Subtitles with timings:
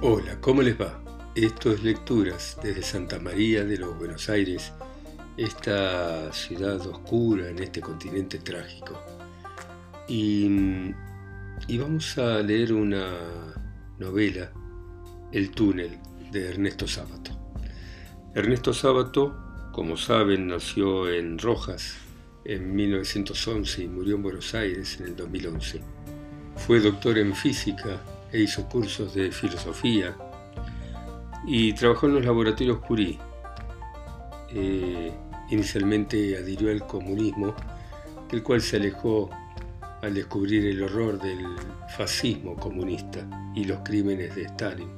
[0.00, 1.02] Hola, ¿cómo les va?
[1.34, 4.72] Esto es Lecturas desde Santa María de los Buenos Aires,
[5.36, 8.96] esta ciudad oscura en este continente trágico.
[10.06, 10.94] Y,
[11.76, 13.10] vamos a leer una
[13.98, 14.52] novela,
[15.32, 15.98] El túnel,
[16.30, 17.32] de Ernesto Sábato.
[18.36, 19.36] Ernesto Sábato,
[19.72, 21.96] como saben, nació en Rojas
[22.44, 25.80] en 1911 y murió en Buenos Aires en el 2011.
[26.54, 28.00] Fue doctor en física
[28.32, 30.16] e hizo cursos de filosofía
[31.46, 33.18] y trabajó en los laboratorios Curie.
[34.50, 35.12] Eh,
[35.50, 37.54] inicialmente adhirió al comunismo,
[38.30, 39.30] del cual se alejó
[40.02, 41.46] al descubrir el horror del
[41.96, 44.88] fascismo comunista y los crímenes de Stalin.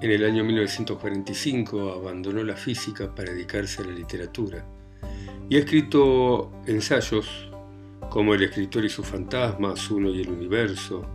[0.00, 4.64] En el año 1945 abandonó la física para dedicarse a la literatura
[5.48, 7.50] y ha escrito ensayos
[8.10, 11.06] como El escritor y sus fantasmas, Uno y el universo,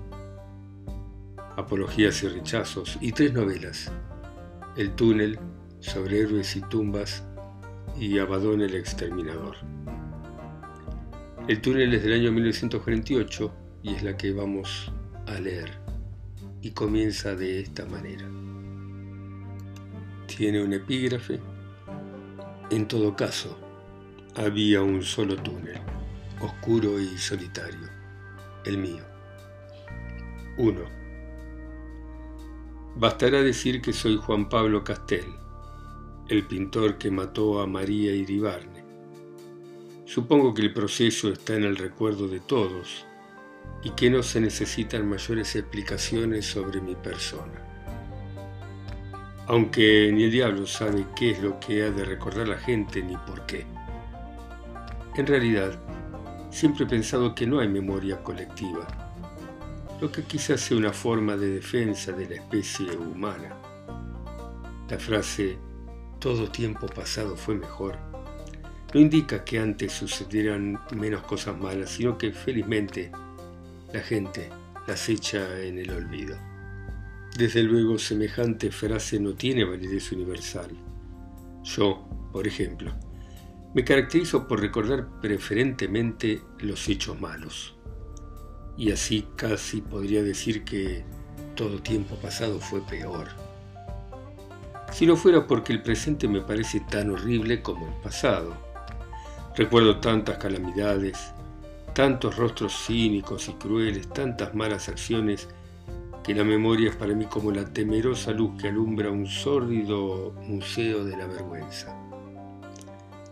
[1.57, 3.91] Apologías y rechazos, y tres novelas,
[4.77, 5.39] El túnel,
[5.79, 7.23] sobre héroes y tumbas,
[7.99, 9.57] y Abadón el exterminador.
[11.47, 14.91] El túnel es del año 1948 y es la que vamos
[15.25, 15.71] a leer,
[16.61, 18.25] y comienza de esta manera.
[20.27, 21.39] Tiene un epígrafe.
[22.69, 23.57] En todo caso,
[24.35, 25.81] había un solo túnel,
[26.39, 27.89] oscuro y solitario,
[28.63, 29.03] el mío.
[30.57, 30.98] 1.
[32.95, 35.25] Bastará decir que soy Juan Pablo Castel,
[36.27, 38.83] el pintor que mató a María Iribarne.
[40.05, 43.05] Supongo que el proceso está en el recuerdo de todos
[43.83, 47.63] y que no se necesitan mayores explicaciones sobre mi persona.
[49.47, 53.15] Aunque ni el diablo sabe qué es lo que ha de recordar la gente ni
[53.15, 53.65] por qué.
[55.15, 55.79] En realidad,
[56.49, 59.08] siempre he pensado que no hay memoria colectiva
[60.01, 63.55] lo que quizás sea una forma de defensa de la especie humana.
[64.89, 65.57] La frase
[66.19, 68.09] todo tiempo pasado fue mejor
[68.93, 73.11] no indica que antes sucedieran menos cosas malas, sino que felizmente
[73.93, 74.49] la gente
[74.87, 76.35] las echa en el olvido.
[77.37, 80.71] Desde luego, semejante frase no tiene validez universal.
[81.63, 82.91] Yo, por ejemplo,
[83.75, 87.78] me caracterizo por recordar preferentemente los hechos malos
[88.79, 91.03] y así casi podría decir que
[91.53, 93.27] todo tiempo pasado fue peor.
[94.93, 98.53] Si no fuera porque el presente me parece tan horrible como el pasado.
[99.53, 101.33] Recuerdo tantas calamidades,
[101.93, 105.49] tantos rostros cínicos y crueles, tantas malas acciones,
[106.23, 111.03] que la memoria es para mí como la temerosa luz que alumbra un sórdido museo
[111.03, 111.93] de la vergüenza.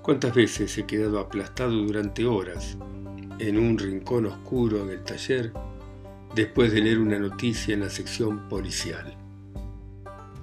[0.02, 2.78] ¿Cuántas veces he quedado aplastado durante horas
[3.40, 5.52] en un rincón oscuro del taller
[6.36, 9.16] después de leer una noticia en la sección policial.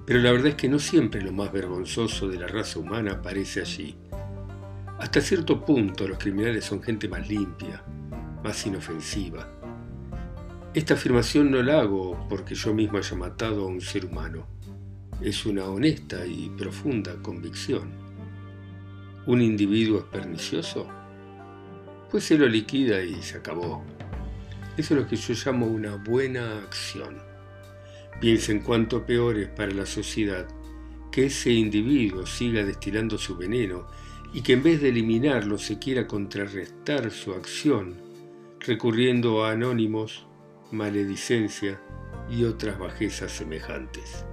[0.07, 3.61] Pero la verdad es que no siempre lo más vergonzoso de la raza humana aparece
[3.61, 3.97] allí.
[4.99, 7.83] Hasta cierto punto los criminales son gente más limpia,
[8.43, 9.49] más inofensiva.
[10.75, 14.47] Esta afirmación no la hago porque yo mismo haya matado a un ser humano.
[15.21, 17.91] Es una honesta y profunda convicción.
[19.27, 20.87] ¿Un individuo es pernicioso?
[22.15, 23.83] Pues se lo liquida y se acabó.
[24.77, 27.19] Eso es lo que yo llamo una buena acción.
[28.21, 30.47] Piensen cuánto peor es para la sociedad
[31.11, 33.89] que ese individuo siga destilando su veneno
[34.33, 37.97] y que en vez de eliminarlo se quiera contrarrestar su acción,
[38.61, 40.25] recurriendo a anónimos,
[40.71, 41.81] maledicencia
[42.31, 44.25] y otras bajezas semejantes.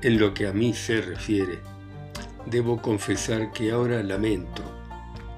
[0.00, 1.58] En lo que a mí se refiere,
[2.46, 4.75] debo confesar que ahora lamento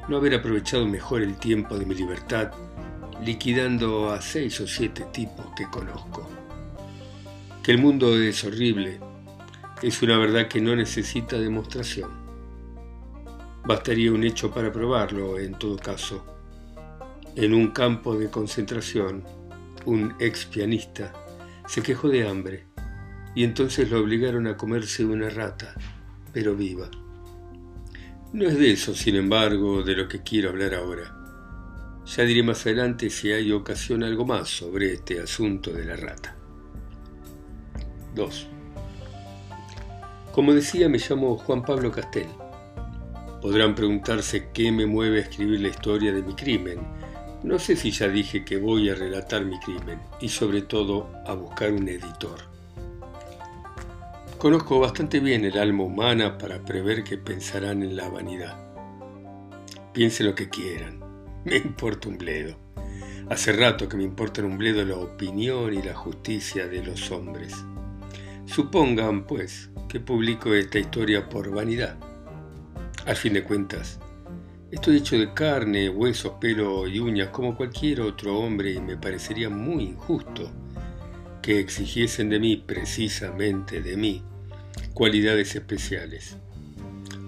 [0.09, 2.53] no haber aprovechado mejor el tiempo de mi libertad
[3.25, 6.29] liquidando a seis o siete tipos que conozco.
[7.63, 9.01] Que el mundo es horrible
[9.83, 12.11] es una verdad que no necesita demostración.
[13.65, 16.25] Bastaría un hecho para probarlo, en todo caso.
[17.37, 19.23] En un campo de concentración,
[19.85, 21.13] un ex pianista
[21.67, 22.67] se quejó de hambre
[23.35, 25.75] y entonces lo obligaron a comerse una rata,
[26.33, 26.91] pero viva.
[28.31, 31.17] No es de eso, sin embargo, de lo que quiero hablar ahora.
[32.05, 36.37] Ya diré más adelante si hay ocasión algo más sobre este asunto de la rata.
[38.15, 38.47] 2.
[40.33, 42.29] Como decía, me llamo Juan Pablo Castel.
[43.41, 46.81] Podrán preguntarse qué me mueve a escribir la historia de mi crimen.
[47.43, 51.33] No sé si ya dije que voy a relatar mi crimen y sobre todo a
[51.33, 52.58] buscar un editor.
[54.39, 58.57] Conozco bastante bien el alma humana para prever que pensarán en la vanidad.
[59.93, 61.01] Piensen lo que quieran.
[61.45, 62.57] Me importa un bledo.
[63.31, 67.53] Hace rato que me importa un bledo la opinión y la justicia de los hombres.
[68.47, 71.97] Supongan, pues, que publico esta historia por vanidad.
[73.07, 73.99] Al fin de cuentas,
[74.71, 79.51] estoy hecho de carne, huesos, pelo y uñas como cualquier otro hombre y me parecería
[79.51, 80.51] muy injusto
[81.49, 84.23] que exigiesen de mí, precisamente de mí,
[84.93, 86.37] cualidades especiales.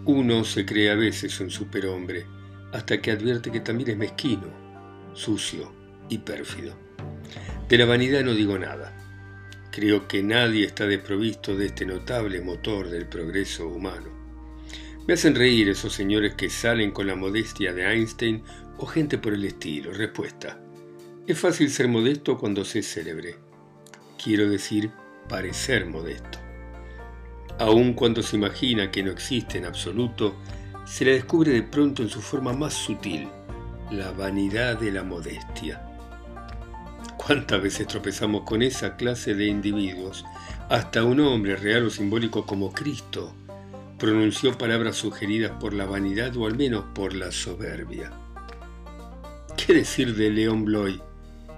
[0.04, 2.26] Uno se cree a veces un superhombre
[2.70, 4.48] hasta que advierte que también es mezquino,
[5.14, 5.72] sucio
[6.10, 6.74] y pérfido.
[7.66, 8.94] De la vanidad no digo nada.
[9.72, 14.10] Creo que nadie está desprovisto de este notable motor del progreso humano.
[15.08, 18.42] Me hacen reír esos señores que salen con la modestia de Einstein
[18.76, 19.94] o gente por el estilo.
[19.94, 20.60] Respuesta.
[21.26, 23.48] Es fácil ser modesto cuando se es célebre.
[24.22, 24.90] Quiero decir,
[25.28, 26.38] parecer modesto.
[27.58, 30.36] Aun cuando se imagina que no existe en absoluto,
[30.84, 33.28] se la descubre de pronto en su forma más sutil,
[33.90, 35.82] la vanidad de la modestia.
[37.16, 40.26] ¿Cuántas veces tropezamos con esa clase de individuos?
[40.68, 43.32] Hasta un hombre real o simbólico como Cristo
[43.98, 48.10] pronunció palabras sugeridas por la vanidad o al menos por la soberbia.
[49.56, 51.00] ¿Qué decir de León Bloy,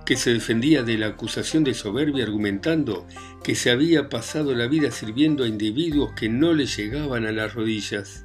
[0.05, 3.07] que se defendía de la acusación de soberbia argumentando
[3.43, 7.55] que se había pasado la vida sirviendo a individuos que no le llegaban a las
[7.55, 8.25] rodillas?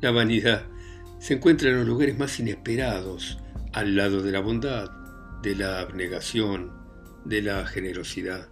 [0.00, 0.66] La vanidad
[1.18, 3.38] se encuentra en los lugares más inesperados,
[3.72, 4.90] al lado de la bondad,
[5.42, 6.72] de la abnegación,
[7.24, 8.48] de la generosidad.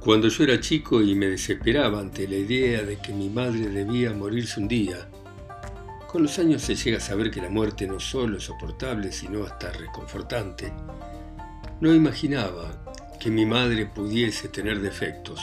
[0.00, 4.12] Cuando yo era chico y me desesperaba ante la idea de que mi madre debía
[4.12, 5.08] morirse un día,
[6.14, 9.42] con los años se llega a saber que la muerte no solo es soportable, sino
[9.42, 10.72] hasta reconfortante.
[11.80, 12.70] No imaginaba
[13.18, 15.40] que mi madre pudiese tener defectos.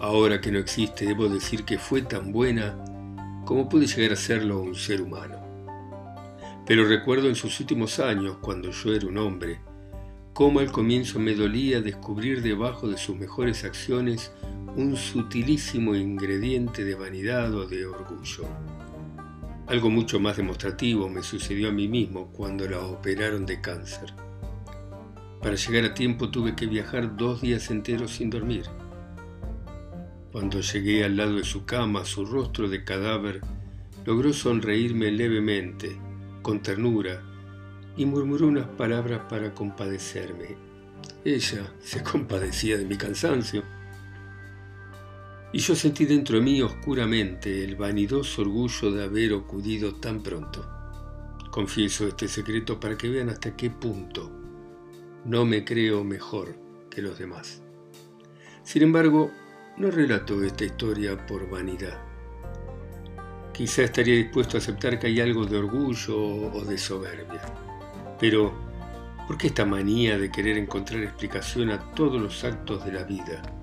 [0.00, 2.76] Ahora que no existe, debo decir que fue tan buena
[3.44, 5.38] como puede llegar a serlo un ser humano.
[6.66, 9.60] Pero recuerdo en sus últimos años, cuando yo era un hombre,
[10.32, 14.32] cómo al comienzo me dolía descubrir debajo de sus mejores acciones
[14.74, 18.48] un sutilísimo ingrediente de vanidad o de orgullo.
[19.66, 24.12] Algo mucho más demostrativo me sucedió a mí mismo cuando la operaron de cáncer.
[25.40, 28.64] Para llegar a tiempo tuve que viajar dos días enteros sin dormir.
[30.32, 33.40] Cuando llegué al lado de su cama, su rostro de cadáver
[34.04, 35.96] logró sonreírme levemente
[36.42, 37.22] con ternura
[37.96, 40.56] y murmuró unas palabras para compadecerme.
[41.24, 43.62] Ella se compadecía de mi cansancio.
[45.54, 50.66] Y yo sentí dentro de mí oscuramente el vanidoso orgullo de haber acudido tan pronto.
[51.52, 54.32] Confieso este secreto para que vean hasta qué punto
[55.24, 56.56] no me creo mejor
[56.90, 57.62] que los demás.
[58.64, 59.30] Sin embargo,
[59.76, 62.02] no relato esta historia por vanidad.
[63.52, 67.42] Quizá estaría dispuesto a aceptar que hay algo de orgullo o de soberbia.
[68.18, 68.52] Pero,
[69.28, 73.53] ¿por qué esta manía de querer encontrar explicación a todos los actos de la vida?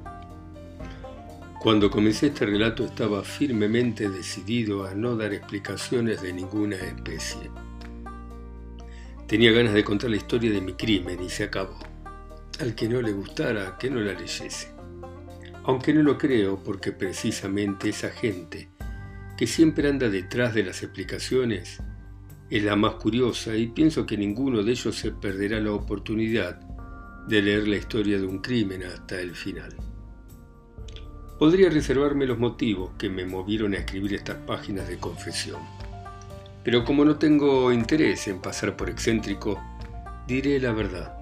[1.62, 7.52] Cuando comencé este relato estaba firmemente decidido a no dar explicaciones de ninguna especie.
[9.28, 11.78] Tenía ganas de contar la historia de mi crimen y se acabó.
[12.60, 14.70] Al que no le gustara, que no la leyese.
[15.66, 18.72] Aunque no lo creo porque precisamente esa gente
[19.38, 21.80] que siempre anda detrás de las explicaciones,
[22.50, 26.60] es la más curiosa y pienso que ninguno de ellos se perderá la oportunidad
[27.28, 29.91] de leer la historia de un crimen hasta el final.
[31.42, 35.60] Podría reservarme los motivos que me movieron a escribir estas páginas de confesión,
[36.64, 39.60] pero como no tengo interés en pasar por excéntrico,
[40.28, 41.18] diré la verdad,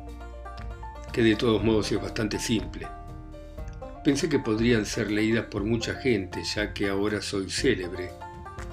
[1.14, 2.86] que de todos modos es bastante simple
[4.04, 8.10] Pensé que podrían ser leídas por mucha gente, ya que ahora soy célebre.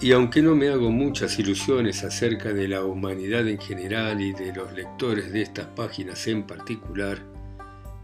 [0.00, 4.52] Y aunque no me hago muchas ilusiones acerca de la humanidad en general y de
[4.52, 7.20] los lectores de estas páginas en particular,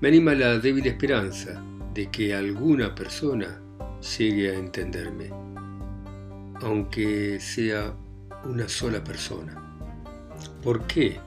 [0.01, 1.61] me anima la débil esperanza
[1.95, 3.61] de que alguna persona
[4.19, 5.31] llegue a entenderme,
[6.61, 7.95] aunque sea
[8.45, 9.59] una sola persona.
[10.63, 11.21] ¿Por qué?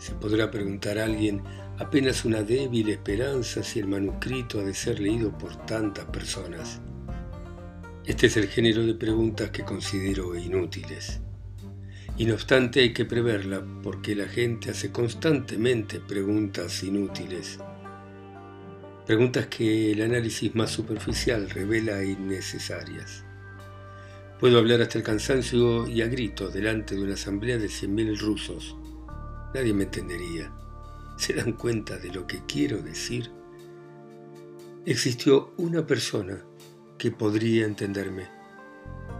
[0.00, 1.42] se podrá preguntar alguien
[1.78, 6.80] apenas una débil esperanza si el manuscrito ha de ser leído por tantas personas.
[8.06, 11.20] Este es el género de preguntas que considero inútiles.
[12.16, 17.58] Y no obstante hay que preverla porque la gente hace constantemente preguntas inútiles.
[19.10, 23.24] Preguntas que el análisis más superficial revela innecesarias.
[24.38, 28.76] Puedo hablar hasta el cansancio y a gritos delante de una asamblea de 100.000 rusos.
[29.52, 30.52] Nadie me entendería.
[31.16, 33.32] ¿Se dan cuenta de lo que quiero decir?
[34.86, 36.44] Existió una persona
[36.96, 38.28] que podría entenderme,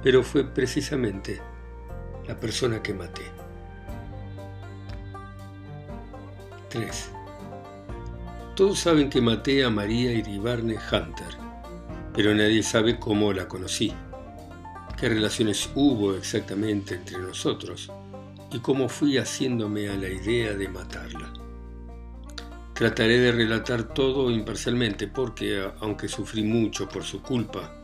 [0.04, 1.40] pero fue precisamente
[2.28, 3.24] la persona que maté.
[6.68, 7.10] 3.
[8.60, 11.34] Todos saben que maté a María Iribarne Hunter,
[12.14, 13.90] pero nadie sabe cómo la conocí,
[14.98, 17.90] qué relaciones hubo exactamente entre nosotros
[18.52, 21.32] y cómo fui haciéndome a la idea de matarla.
[22.74, 27.82] Trataré de relatar todo imparcialmente porque, aunque sufrí mucho por su culpa,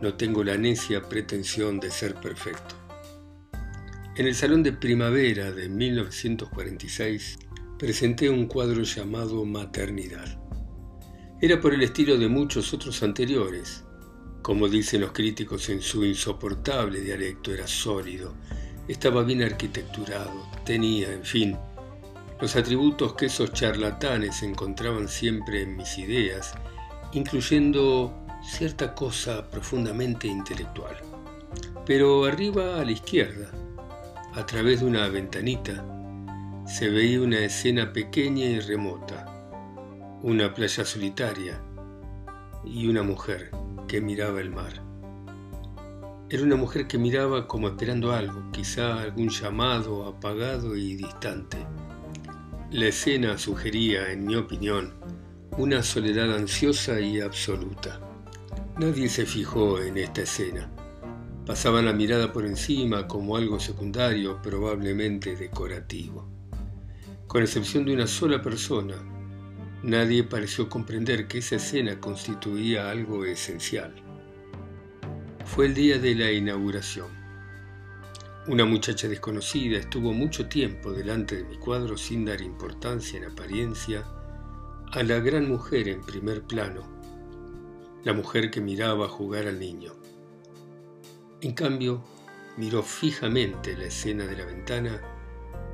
[0.00, 2.76] no tengo la necia pretensión de ser perfecto.
[4.16, 7.43] En el Salón de Primavera de 1946
[7.78, 10.38] presenté un cuadro llamado Maternidad.
[11.40, 13.84] Era por el estilo de muchos otros anteriores.
[14.42, 18.34] Como dicen los críticos en su insoportable dialecto, era sólido,
[18.86, 21.56] estaba bien arquitecturado, tenía, en fin,
[22.40, 26.54] los atributos que esos charlatanes encontraban siempre en mis ideas,
[27.12, 28.14] incluyendo
[28.44, 30.96] cierta cosa profundamente intelectual.
[31.86, 33.50] Pero arriba a la izquierda,
[34.34, 35.93] a través de una ventanita,
[36.66, 39.26] se veía una escena pequeña y remota,
[40.22, 41.60] una playa solitaria
[42.64, 43.50] y una mujer
[43.86, 44.82] que miraba el mar.
[46.30, 51.58] Era una mujer que miraba como esperando algo, quizá algún llamado apagado y distante.
[52.70, 54.94] La escena sugería, en mi opinión,
[55.58, 58.00] una soledad ansiosa y absoluta.
[58.78, 60.70] Nadie se fijó en esta escena.
[61.44, 66.33] Pasaban la mirada por encima como algo secundario, probablemente decorativo.
[67.26, 68.96] Con excepción de una sola persona,
[69.82, 73.94] nadie pareció comprender que esa escena constituía algo esencial.
[75.44, 77.08] Fue el día de la inauguración.
[78.46, 84.04] Una muchacha desconocida estuvo mucho tiempo delante de mi cuadro sin dar importancia en apariencia
[84.92, 86.94] a la gran mujer en primer plano
[88.04, 89.92] la mujer que miraba jugar al niño.
[91.40, 92.04] En cambio,
[92.58, 95.00] miró fijamente la escena de la ventana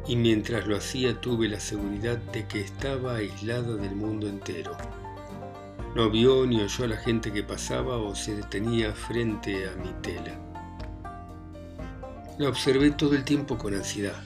[0.07, 4.76] y mientras lo hacía tuve la seguridad de que estaba aislada del mundo entero.
[5.95, 9.92] No vio ni oyó a la gente que pasaba o se detenía frente a mi
[10.02, 10.38] tela.
[12.38, 14.23] La observé todo el tiempo con ansiedad.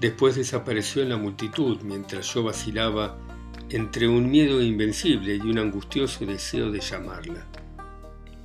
[0.00, 3.16] Después desapareció en la multitud mientras yo vacilaba
[3.70, 7.46] entre un miedo invencible y un angustioso deseo de llamarla.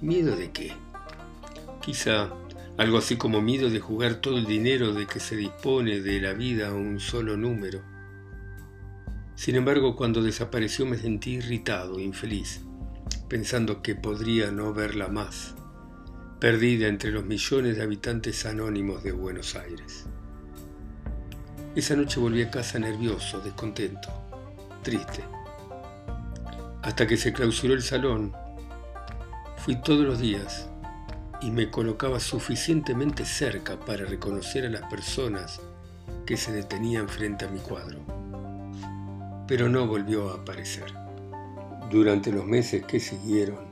[0.02, 0.74] ¿Miedo de qué?
[1.82, 2.30] Quizá
[2.80, 6.32] algo así como miedo de jugar todo el dinero de que se dispone de la
[6.32, 7.82] vida a un solo número.
[9.36, 12.62] Sin embargo, cuando desapareció me sentí irritado, infeliz,
[13.28, 15.56] pensando que podría no verla más,
[16.40, 20.06] perdida entre los millones de habitantes anónimos de Buenos Aires.
[21.76, 24.08] Esa noche volví a casa nervioso, descontento
[24.84, 25.22] triste.
[26.82, 28.32] Hasta que se clausuró el salón,
[29.58, 30.69] fui todos los días
[31.41, 35.62] y me colocaba suficientemente cerca para reconocer a las personas
[36.25, 38.00] que se detenían frente a mi cuadro.
[39.48, 40.93] Pero no volvió a aparecer.
[41.89, 43.65] Durante los meses que siguieron,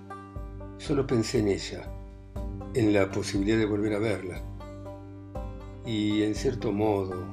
[0.77, 1.83] solo pensé en ella,
[2.73, 4.41] en la posibilidad de volver a verla.
[5.85, 7.25] Y en cierto modo,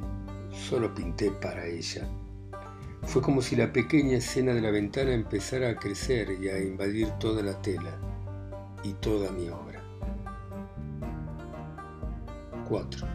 [0.50, 2.06] solo pinté para ella.
[3.06, 7.08] Fue como si la pequeña escena de la ventana empezara a crecer y a invadir
[7.20, 7.96] toda la tela
[8.82, 9.73] y toda mi obra.
[12.64, 13.06] 4.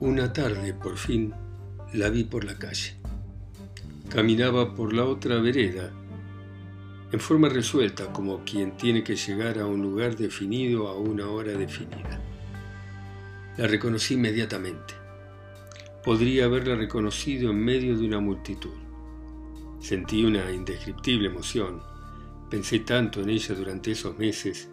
[0.00, 1.32] Una tarde, por fin,
[1.92, 2.94] la vi por la calle.
[4.08, 5.90] Caminaba por la otra vereda,
[7.12, 11.52] en forma resuelta, como quien tiene que llegar a un lugar definido a una hora
[11.52, 12.20] definida.
[13.56, 15.06] La reconocí inmediatamente
[16.06, 18.76] podría haberla reconocido en medio de una multitud.
[19.80, 21.82] Sentí una indescriptible emoción.
[22.48, 24.68] Pensé tanto en ella durante esos meses,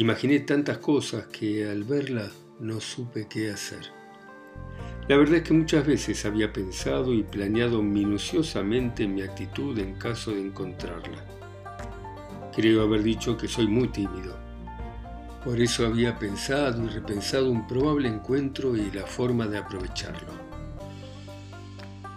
[0.00, 3.80] imaginé tantas cosas que al verla no supe qué hacer.
[5.08, 10.30] La verdad es que muchas veces había pensado y planeado minuciosamente mi actitud en caso
[10.30, 11.22] de encontrarla.
[12.56, 14.38] Creo haber dicho que soy muy tímido.
[15.44, 20.32] Por eso había pensado y repensado un probable encuentro y la forma de aprovecharlo.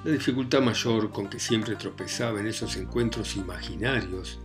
[0.05, 4.39] La dificultad mayor con que siempre tropezaba en esos encuentros imaginarios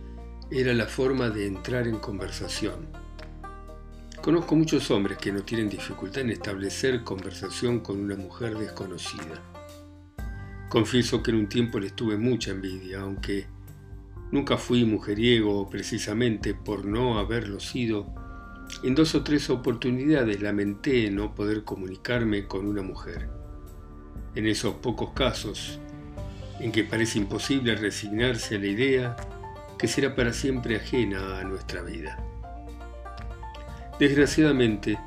[0.51, 3.08] era la forma de entrar en conversación.
[4.21, 9.41] Conozco muchos hombres que no tienen dificultad en establecer conversación con una mujer desconocida.
[10.67, 13.47] Confieso que en un tiempo les tuve mucha envidia, aunque
[14.29, 18.13] nunca fui mujeriego precisamente por no haberlo sido.
[18.83, 23.29] En dos o tres oportunidades lamenté no poder comunicarme con una mujer
[24.35, 25.79] en esos pocos casos
[26.59, 29.15] en que parece imposible resignarse a la idea
[29.77, 32.28] que será para siempre ajena a nuestra vida.
[33.99, 34.97] Desgraciadamente,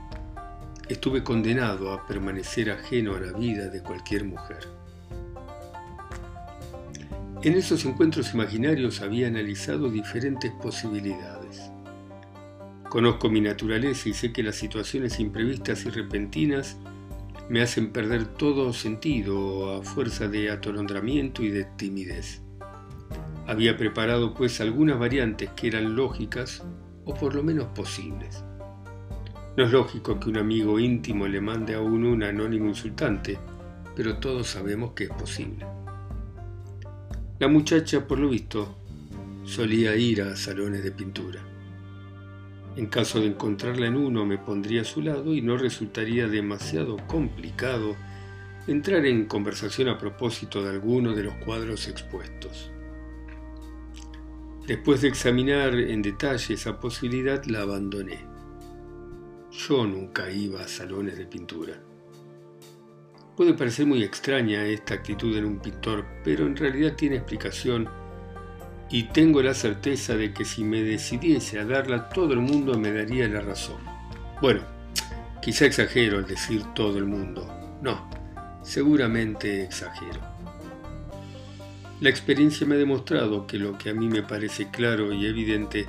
[0.87, 4.69] estuve condenado a permanecer ajeno a la vida de cualquier mujer.
[7.43, 11.73] En esos encuentros imaginarios había analizado diferentes posibilidades.
[12.91, 16.77] Conozco mi naturaleza y sé que las situaciones imprevistas y repentinas
[17.49, 22.43] me hacen perder todo sentido a fuerza de atolondramiento y de timidez.
[23.47, 26.63] Había preparado pues algunas variantes que eran lógicas
[27.07, 28.45] o por lo menos posibles.
[29.55, 33.39] No es lógico que un amigo íntimo le mande a uno un anónimo insultante,
[33.95, 35.67] pero todos sabemos que es posible.
[37.39, 38.75] La muchacha, por lo visto,
[39.45, 41.41] solía ir a salones de pintura.
[42.77, 46.97] En caso de encontrarla en uno me pondría a su lado y no resultaría demasiado
[47.07, 47.95] complicado
[48.67, 52.71] entrar en conversación a propósito de alguno de los cuadros expuestos.
[54.67, 58.32] Después de examinar en detalle esa posibilidad la abandoné.
[59.53, 61.75] Yo nunca iba a salones de pintura.
[63.37, 67.87] Puede parecer muy extraña esta actitud en un pintor, pero en realidad tiene explicación
[68.91, 72.93] y tengo la certeza de que si me decidiese a darla todo el mundo me
[72.93, 73.81] daría la razón.
[74.41, 74.63] Bueno,
[75.43, 77.47] quizá exagero al decir todo el mundo.
[77.83, 78.09] No,
[78.63, 80.21] seguramente exagero.
[82.01, 85.87] La experiencia me ha demostrado que lo que a mí me parece claro y evidente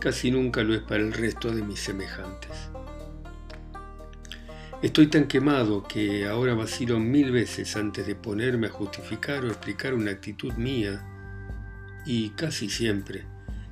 [0.00, 2.70] casi nunca lo es para el resto de mis semejantes.
[4.82, 9.92] Estoy tan quemado que ahora vacilo mil veces antes de ponerme a justificar o explicar
[9.92, 11.04] una actitud mía
[12.06, 13.26] y casi siempre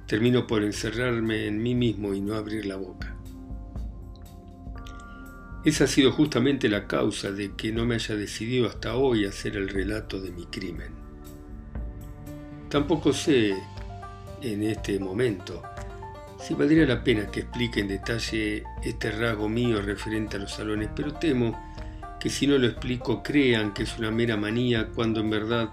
[0.06, 3.16] termino por encerrarme en mí mismo y no abrir la boca.
[5.64, 9.56] Esa ha sido justamente la causa de que no me haya decidido hasta hoy hacer
[9.56, 10.92] el relato de mi crimen.
[12.68, 13.54] Tampoco sé,
[14.42, 15.62] en este momento,
[16.40, 20.88] si valdría la pena que explique en detalle este rasgo mío referente a los salones,
[20.94, 21.58] pero temo
[22.20, 25.70] que si no lo explico crean que es una mera manía cuando en verdad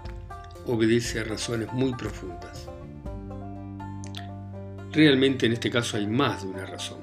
[0.66, 2.68] obedece a razones muy profundas.
[4.92, 6.98] Realmente en este caso hay más de una razón.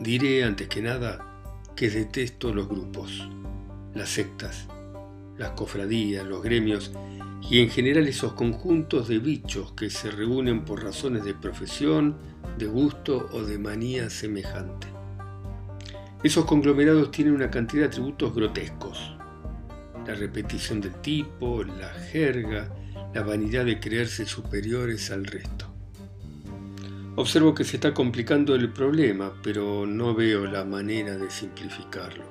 [0.00, 1.24] Diré antes que nada
[1.74, 3.28] que detesto los grupos,
[3.94, 4.66] las sectas,
[5.38, 6.92] las cofradías, los gremios
[7.48, 12.16] y en general esos conjuntos de bichos que se reúnen por razones de profesión,
[12.58, 14.88] de gusto o de manía semejante.
[16.24, 19.16] Esos conglomerados tienen una cantidad de atributos grotescos.
[20.06, 22.68] La repetición del tipo, la jerga,
[23.14, 25.72] la vanidad de creerse superiores al resto.
[27.14, 32.24] Observo que se está complicando el problema, pero no veo la manera de simplificarlo.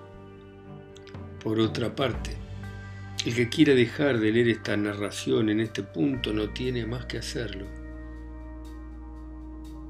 [1.43, 2.44] Por otra parte,
[3.25, 7.17] el que quiera dejar de leer esta narración en este punto no tiene más que
[7.17, 7.65] hacerlo.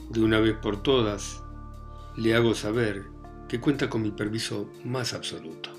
[0.09, 1.43] De una vez por todas,
[2.15, 3.03] le hago saber
[3.49, 5.69] que cuenta con mi permiso más absoluto.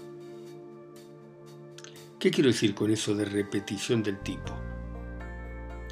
[2.18, 4.52] ¿Qué quiero decir con eso de repetición del tipo?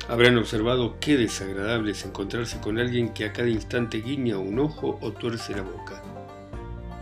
[0.09, 4.98] Habrán observado qué desagradable es encontrarse con alguien que a cada instante guiña un ojo
[5.00, 6.03] o tuerce la boca.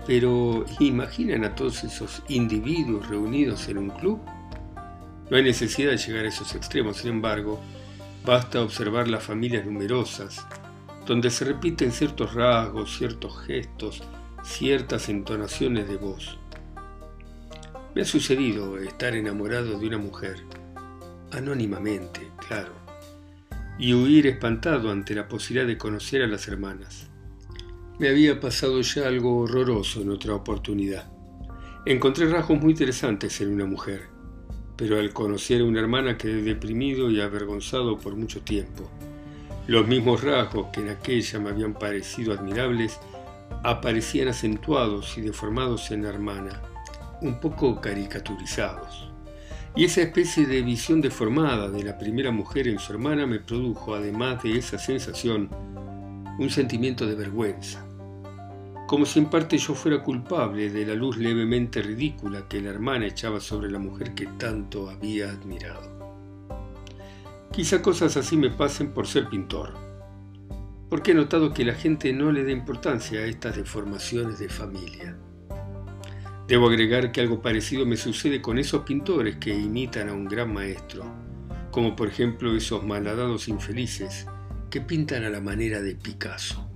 [0.07, 4.21] Pero ¿imaginan a todos esos individuos reunidos en un club?
[5.31, 7.61] No hay necesidad de llegar a esos extremos, sin embargo,
[8.25, 10.47] basta observar las familias numerosas,
[11.07, 14.03] donde se repiten ciertos rasgos, ciertos gestos,
[14.43, 16.39] ciertas entonaciones de voz.
[17.95, 20.37] Me ha sucedido estar enamorado de una mujer,
[21.33, 22.73] anónimamente, claro,
[23.79, 27.09] y huir espantado ante la posibilidad de conocer a las hermanas.
[27.99, 31.11] Me había pasado ya algo horroroso en otra oportunidad.
[31.85, 34.12] Encontré rasgos muy interesantes en una mujer,
[34.77, 38.91] pero al conocer a una hermana quedé deprimido y avergonzado por mucho tiempo.
[39.67, 42.99] Los mismos rasgos que en aquella me habían parecido admirables
[43.63, 46.63] aparecían acentuados y deformados en la hermana,
[47.21, 49.09] un poco caricaturizados.
[49.77, 53.95] Y esa especie de visión deformada de la primera mujer en su hermana me produjo,
[53.95, 55.49] además de esa sensación,
[56.39, 57.87] un sentimiento de vergüenza
[58.87, 63.07] como si en parte yo fuera culpable de la luz levemente ridícula que la hermana
[63.07, 65.91] echaba sobre la mujer que tanto había admirado.
[67.53, 69.75] Quizá cosas así me pasen por ser pintor,
[70.89, 75.17] porque he notado que la gente no le da importancia a estas deformaciones de familia.
[76.49, 80.53] Debo agregar que algo parecido me sucede con esos pintores que imitan a un gran
[80.53, 81.05] maestro,
[81.71, 84.27] como por ejemplo esos malhadados infelices
[84.71, 86.72] que pintan a la manera de Picasso.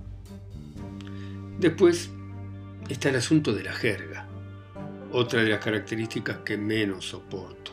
[1.59, 2.11] Después
[2.87, 4.27] está el asunto de la jerga,
[5.11, 7.71] otra de las características que menos soporto.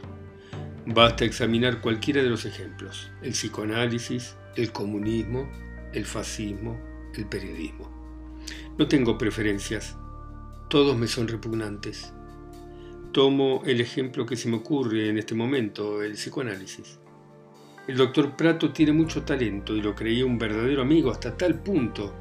[0.87, 5.51] Basta examinar cualquiera de los ejemplos, el psicoanálisis, el comunismo,
[5.93, 6.81] el fascismo,
[7.15, 7.91] el periodismo.
[8.79, 9.97] No tengo preferencias,
[10.71, 12.11] todos me son repugnantes.
[13.13, 16.99] Tomo el ejemplo que se me ocurre en este momento, el psicoanálisis.
[17.87, 22.15] El doctor Prato tiene mucho talento y lo creía un verdadero amigo hasta tal punto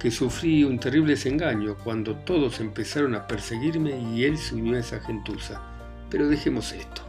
[0.00, 4.80] que sufrí un terrible desengaño cuando todos empezaron a perseguirme y él se unió a
[4.80, 5.60] esa gentuza.
[6.08, 7.02] Pero dejemos esto.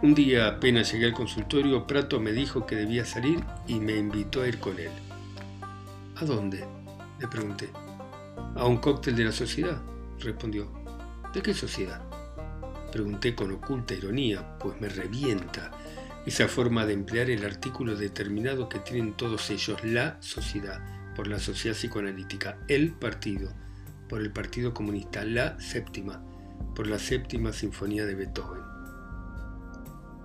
[0.00, 4.40] Un día apenas llegué al consultorio, Prato me dijo que debía salir y me invitó
[4.40, 4.90] a ir con él.
[6.16, 6.64] ¿A dónde?
[7.20, 7.68] le pregunté.
[8.56, 9.78] A un cóctel de la sociedad,
[10.18, 10.72] respondió.
[11.34, 12.00] ¿De qué sociedad?
[12.90, 15.72] Pregunté con oculta ironía, pues me revienta
[16.24, 21.40] esa forma de emplear el artículo determinado que tienen todos ellos, la sociedad, por la
[21.40, 23.52] sociedad psicoanalítica, el partido,
[24.08, 26.22] por el Partido Comunista, la séptima,
[26.76, 28.62] por la séptima sinfonía de Beethoven.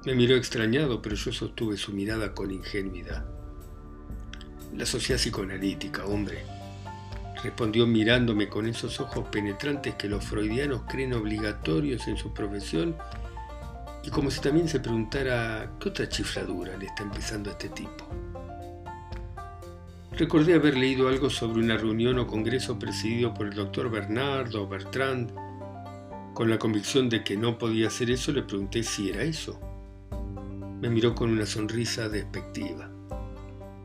[0.06, 3.25] Me miró extrañado, pero yo sostuve su mirada con ingenuidad.
[4.71, 6.45] La sociedad psicoanalítica, hombre,
[7.41, 12.95] respondió mirándome con esos ojos penetrantes que los freudianos creen obligatorios en su profesión
[14.03, 18.33] y como si también se preguntara qué otra chifladura le está empezando a este tipo.
[20.15, 25.32] Recordé haber leído algo sobre una reunión o congreso presidido por el doctor Bernardo Bertrand.
[26.36, 29.60] Con la convicción de que no podía hacer eso, le pregunté si era eso.
[30.80, 32.91] Me miró con una sonrisa despectiva.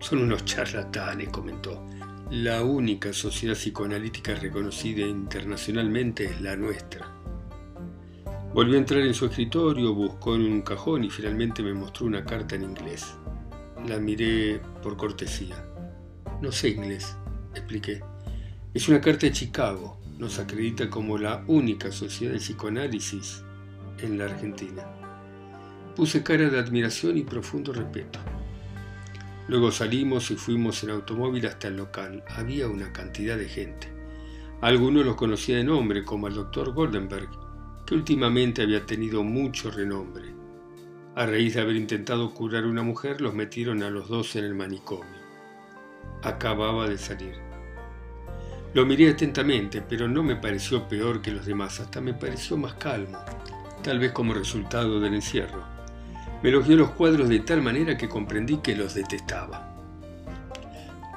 [0.01, 1.87] Son unos charlatanes, comentó.
[2.31, 7.11] La única sociedad psicoanalítica reconocida internacionalmente es la nuestra.
[8.53, 12.23] Volvió a entrar en su escritorio, buscó en un cajón y finalmente me mostró una
[12.23, 13.15] carta en inglés.
[13.87, 15.65] La miré por cortesía.
[16.41, 17.17] No sé inglés,
[17.53, 18.01] expliqué.
[18.73, 19.99] Es una carta de Chicago.
[20.19, 23.43] Nos acredita como la única sociedad de psicoanálisis
[23.99, 24.85] en la Argentina.
[25.97, 28.21] Puse cara de admiración y profundo respeto.
[29.49, 32.23] Luego salimos y fuimos en automóvil hasta el local.
[32.29, 33.89] Había una cantidad de gente.
[34.61, 37.31] Algunos los conocía de nombre, como el doctor Goldenberg,
[37.85, 40.27] que últimamente había tenido mucho renombre.
[41.17, 44.45] A raíz de haber intentado curar a una mujer, los metieron a los dos en
[44.45, 45.18] el manicomio.
[46.23, 47.35] Acababa de salir.
[48.75, 52.75] Lo miré atentamente, pero no me pareció peor que los demás, hasta me pareció más
[52.75, 53.19] calmo,
[53.83, 55.65] tal vez como resultado del encierro.
[56.43, 59.75] Me elogió los cuadros de tal manera que comprendí que los detestaba.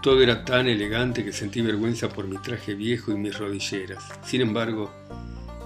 [0.02, 4.04] Todo era tan elegante que sentí vergüenza por mi traje viejo y mis rodilleras.
[4.24, 4.90] Sin embargo,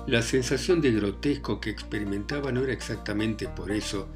[0.07, 4.09] la sensación de grotesco que experimentaba no era exactamente por eso,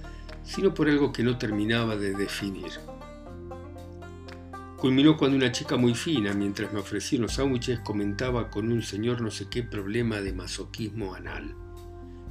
[0.44, 2.72] sino por algo que no terminaba de definir.
[4.80, 9.20] Culminó cuando una chica muy fina, mientras me ofrecía unos sándwiches, comentaba con un señor
[9.20, 11.54] no sé qué problema de masoquismo anal.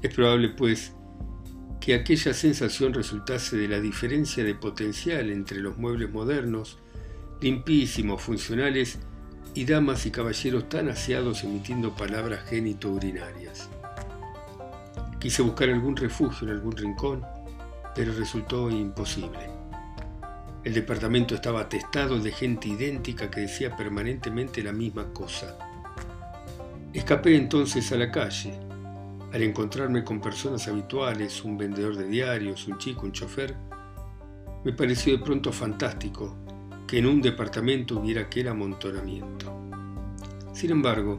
[0.00, 0.94] Es probable, pues,
[1.78, 6.78] que aquella sensación resultase de la diferencia de potencial entre los muebles modernos,
[7.42, 8.98] limpísimos, funcionales,
[9.54, 13.68] y damas y caballeros tan aseados emitiendo palabras génito-urinarias.
[15.18, 17.24] Quise buscar algún refugio en algún rincón,
[17.94, 19.57] pero resultó imposible.
[20.68, 25.57] El departamento estaba atestado de gente idéntica que decía permanentemente la misma cosa.
[26.92, 28.52] Escapé entonces a la calle,
[29.33, 33.57] al encontrarme con personas habituales, un vendedor de diarios, un chico, un chofer,
[34.62, 36.37] me pareció de pronto fantástico
[36.87, 39.50] que en un departamento hubiera aquel amontonamiento.
[40.52, 41.18] Sin embargo,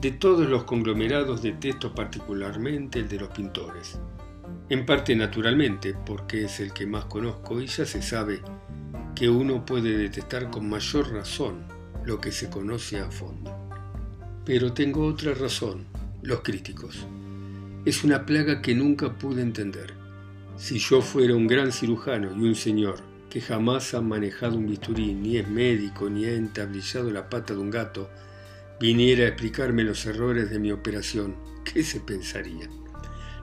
[0.00, 3.96] de todos los conglomerados detesto particularmente el de los pintores.
[4.68, 8.40] En parte naturalmente, porque es el que más conozco y ya se sabe
[9.14, 11.64] que uno puede detestar con mayor razón
[12.04, 13.54] lo que se conoce a fondo.
[14.44, 15.86] Pero tengo otra razón,
[16.22, 17.06] los críticos.
[17.84, 19.94] Es una plaga que nunca pude entender.
[20.56, 22.98] Si yo fuera un gran cirujano y un señor
[23.30, 27.60] que jamás ha manejado un bisturí, ni es médico, ni ha entablillado la pata de
[27.60, 28.10] un gato,
[28.80, 32.68] viniera a explicarme los errores de mi operación, ¿qué se pensaría?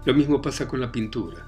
[0.06, 1.48] Lo mismo pasa con la pintura.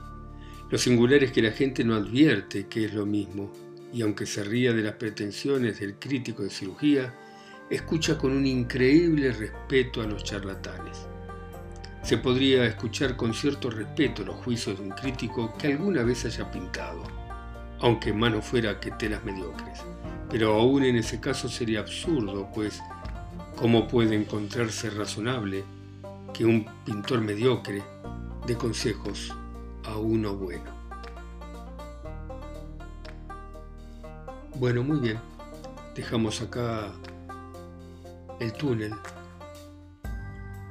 [0.70, 3.52] Lo singular es que la gente no advierte que es lo mismo,
[3.92, 7.14] y aunque se ría de las pretensiones del crítico de cirugía,
[7.70, 11.06] escucha con un increíble respeto a los charlatanes.
[12.02, 16.50] Se podría escuchar con cierto respeto los juicios de un crítico que alguna vez haya
[16.50, 17.04] pintado,
[17.80, 19.80] aunque mano fuera que telas mediocres.
[20.30, 22.80] Pero aún en ese caso sería absurdo, pues
[23.58, 25.66] ¿cómo puede encontrarse razonable
[26.34, 27.84] que un pintor mediocre
[28.46, 29.34] dé consejos
[29.84, 30.72] a uno bueno?
[34.56, 35.20] Bueno, muy bien.
[35.96, 36.94] Dejamos acá
[38.40, 38.94] el túnel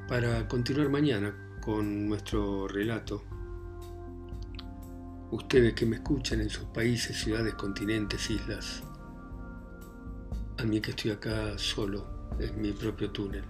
[0.09, 3.25] para continuar mañana con nuestro relato.
[5.31, 8.83] Ustedes que me escuchan en sus países, ciudades, continentes, islas,
[10.59, 13.45] a mí que estoy acá solo en mi propio túnel,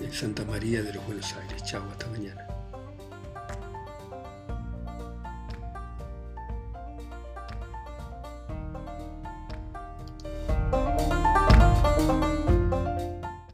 [0.00, 1.62] en Santa María de los Buenos Aires.
[1.64, 2.49] Chao, hasta mañana.